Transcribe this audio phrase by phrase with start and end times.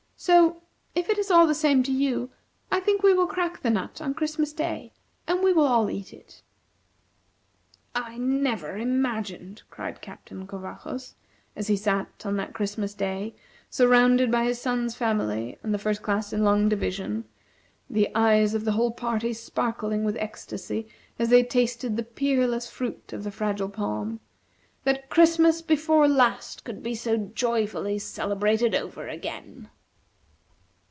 [0.23, 0.61] So,
[0.93, 2.29] if it is all the same to you,
[2.71, 4.93] I think we will crack the nut on Christmas Day
[5.27, 6.43] and we all will eat it."
[7.95, 11.15] "I never imagined," cried Captain Covajos,
[11.55, 13.33] as he sat, on that Christmas Day,
[13.71, 17.25] surrounded by his son's family and the First Class in Long Division,
[17.89, 20.87] the eyes of the whole party sparkling with ecstasy
[21.17, 24.19] as they tasted the peerless fruit of the Fragile Palm,
[24.83, 29.71] "that Christmas before last could be so joyfully celebrated over again."